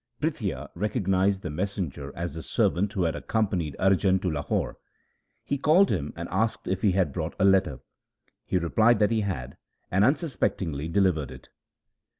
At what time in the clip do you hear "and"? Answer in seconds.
6.15-6.27, 9.91-10.03